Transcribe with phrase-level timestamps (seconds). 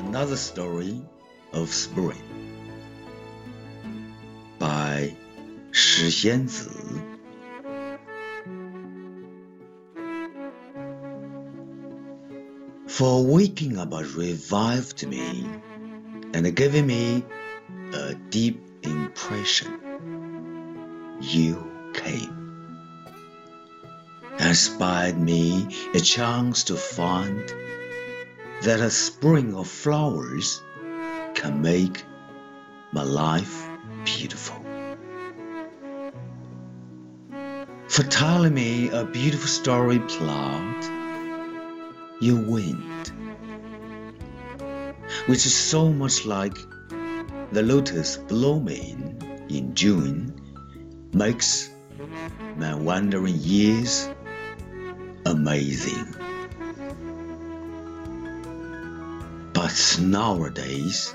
[0.00, 1.02] Another Story
[1.52, 2.22] of Spring
[4.58, 5.14] by
[5.72, 6.70] 石仙子
[12.86, 15.44] For waking up revived me
[16.32, 17.22] and giving me
[17.92, 19.78] a deep impression.
[21.20, 21.62] You
[21.92, 22.36] came
[24.38, 27.52] and spied me a chance to find
[28.61, 30.61] that a spring of flowers
[31.33, 32.03] can make
[32.91, 33.67] my life
[34.05, 34.63] beautiful.
[37.87, 40.83] For telling me a beautiful story plot,
[42.21, 43.11] you wind,
[45.25, 46.55] which is so much like
[47.51, 50.39] the lotus blooming in June,
[51.13, 51.71] makes
[52.57, 54.07] my wandering years
[55.25, 56.15] amazing.
[59.61, 61.13] But nowadays,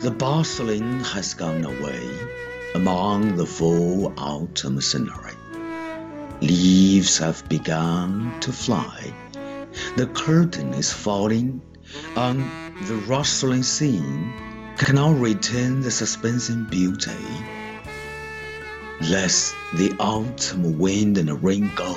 [0.00, 2.06] the bustling has gone away
[2.74, 5.32] among the full autumn scenery.
[6.42, 9.14] Leaves have begun to fly.
[9.96, 11.62] The curtain is falling
[12.16, 12.36] on
[12.82, 14.30] the rustling scene
[14.76, 17.24] cannot retain the suspensing beauty.
[19.00, 21.94] Lest the autumn wind and rain go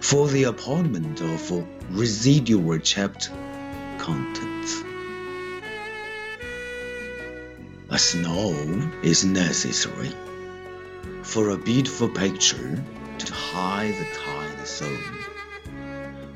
[0.00, 3.32] for the appointment of residual chapter
[3.98, 4.82] contents.
[7.90, 10.12] A snow is necessary
[11.22, 12.82] for a beautiful picture
[13.18, 14.96] to hide the tired soul.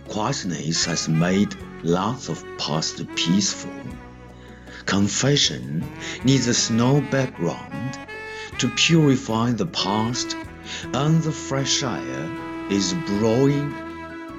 [0.08, 3.72] Quietness has made lots of past peaceful.
[4.84, 5.84] Confession
[6.24, 7.98] needs a snow background
[8.58, 10.36] to purify the past,
[10.92, 12.30] and the fresh air
[12.70, 13.74] is blowing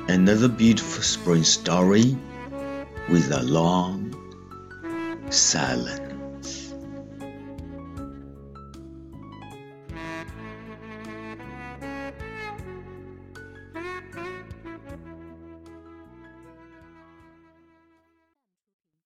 [0.07, 2.17] another beautiful spring story
[3.09, 4.13] with a long
[5.29, 6.06] silence.